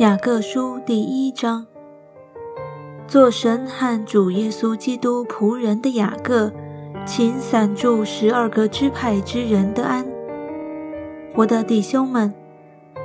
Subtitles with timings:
[0.00, 1.64] 雅各书第一章，
[3.06, 6.52] 做神和主耶稣基督仆人的雅各，
[7.06, 10.04] 请散住十二个支派之人的安。
[11.36, 12.34] 我的弟兄们，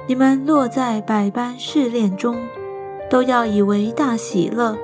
[0.08, 2.36] 你们落在百般试炼中，
[3.08, 4.76] 都要以为大喜乐，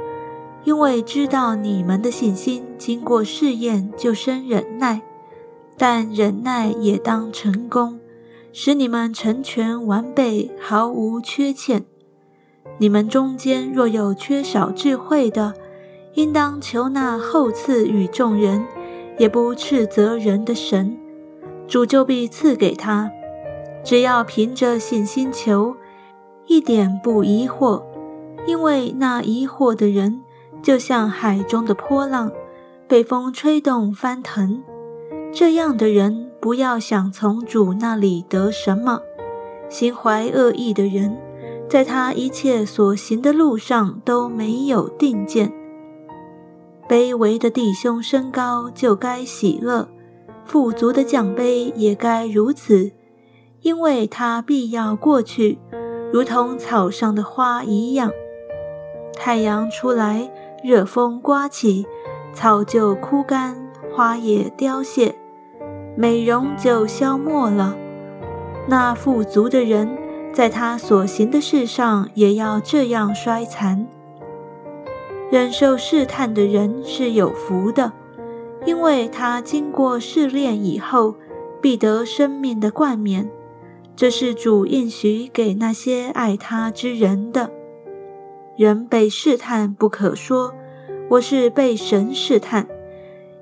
[0.63, 5.01] 因为知道你们的信心经过试验，就生忍耐。
[5.75, 7.99] 但忍耐也当成功，
[8.53, 11.83] 使你们成全完备，毫无缺欠。
[12.77, 15.53] 你们中间若有缺少智慧的，
[16.15, 18.65] 应当求那厚赐与众人，
[19.17, 20.97] 也不斥责人的神，
[21.67, 23.09] 主就必赐给他。
[23.83, 25.75] 只要凭着信心求，
[26.47, 27.83] 一点不疑惑，
[28.45, 30.21] 因为那疑惑的人，
[30.61, 32.31] 就像海中的波浪，
[32.87, 34.63] 被风吹动翻腾。
[35.31, 39.01] 这样的人，不要想从主那里得什么。
[39.69, 41.17] 心怀恶意的人。
[41.67, 45.51] 在他一切所行的路上都没有定见。
[46.87, 49.87] 卑微的弟兄升高就该喜乐，
[50.45, 52.91] 富足的奖杯也该如此，
[53.61, 55.57] 因为他必要过去，
[56.13, 58.11] 如同草上的花一样。
[59.15, 60.31] 太阳出来，
[60.63, 61.87] 热风刮起，
[62.33, 63.57] 草就枯干，
[63.91, 65.15] 花也凋谢，
[65.97, 67.75] 美容就消没了。
[68.67, 70.04] 那富足的人。
[70.35, 73.87] 在他所行的事上，也要这样衰残。
[75.31, 77.93] 忍受试探的人是有福的，
[78.65, 81.15] 因为他经过试炼以后，
[81.61, 83.31] 必得生命的冠冕。
[83.95, 87.49] 这是主应许给那些爱他之人的。
[88.57, 90.53] 人被试探，不可说
[91.11, 92.67] 我是被神试探，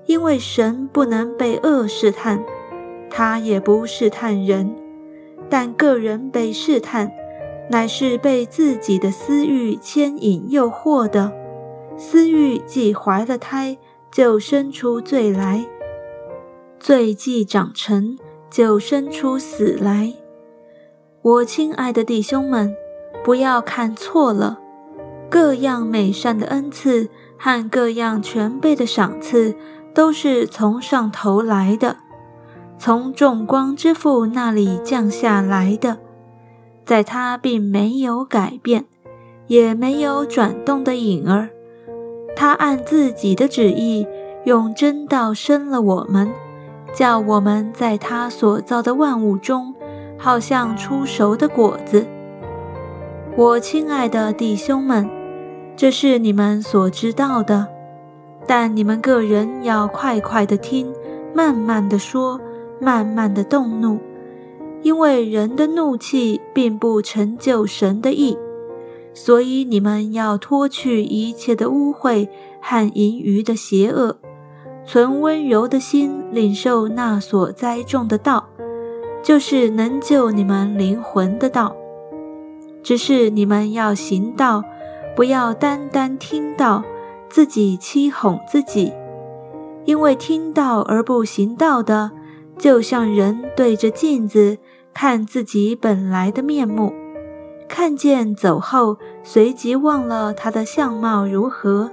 [0.06, 2.44] 因为神不能被恶试探，
[3.10, 4.76] 他也不试探人。
[5.50, 7.12] 但个人被试探，
[7.70, 11.32] 乃是被自己的私欲牵引诱惑的。
[11.98, 13.78] 私欲既怀了胎，
[14.12, 15.66] 就生出罪来；
[16.80, 18.18] 罪既长成，
[18.50, 20.14] 就生出死来。
[21.22, 22.76] 我亲爱的弟兄们，
[23.24, 24.60] 不要看错了，
[25.30, 29.56] 各样美善的恩赐和各样全备的赏赐，
[29.94, 31.98] 都是从上头来的。
[32.86, 36.00] 从众光之父那里降下来的，
[36.84, 38.84] 在他并没有改变，
[39.48, 41.48] 也没有转动的影儿。
[42.36, 44.06] 他按自己的旨意，
[44.44, 46.30] 用真道生了我们，
[46.94, 49.74] 叫我们在他所造的万物中，
[50.18, 52.06] 好像出熟的果子。
[53.38, 55.10] 我亲爱的弟兄们，
[55.78, 57.66] 这是你们所知道的，
[58.46, 60.94] 但你们个人要快快的听，
[61.34, 62.42] 慢慢的说。
[62.84, 63.98] 慢慢的动怒，
[64.82, 68.38] 因为人的怒气并不成就神的意，
[69.14, 72.28] 所以你们要脱去一切的污秽
[72.62, 74.18] 和淫余的邪恶，
[74.86, 78.50] 存温柔的心领受那所栽种的道，
[79.24, 81.74] 就是能救你们灵魂的道。
[82.84, 84.62] 只是你们要行道，
[85.16, 86.84] 不要单单听到，
[87.30, 88.92] 自己欺哄自己，
[89.86, 92.12] 因为听到而不行道的。
[92.58, 94.58] 就像人对着镜子
[94.94, 96.94] 看自己本来的面目，
[97.68, 101.92] 看见走后，随即忘了他的相貌如何。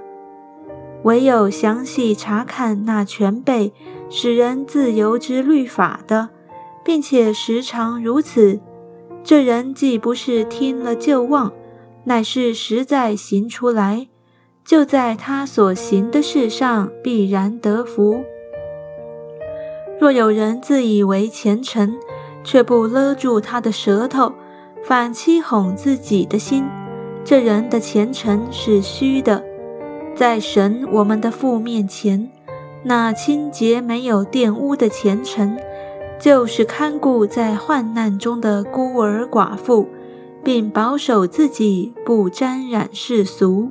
[1.03, 3.73] 唯有详细查看那全备
[4.09, 6.29] 使人自由之律法的，
[6.85, 8.59] 并且时常如此，
[9.23, 11.51] 这人既不是听了就忘，
[12.03, 14.09] 乃是实在行出来，
[14.63, 18.23] 就在他所行的事上必然得福。
[20.01, 21.93] 若有人自以为虔诚，
[22.43, 24.33] 却不勒住他的舌头，
[24.83, 26.65] 反欺哄自己的心，
[27.23, 29.43] 这人的虔诚是虚的。
[30.15, 32.31] 在神我们的父面前，
[32.81, 35.55] 那清洁没有玷污的虔诚，
[36.19, 39.87] 就是看顾在患难中的孤儿寡妇，
[40.43, 43.69] 并保守自己不沾染世俗。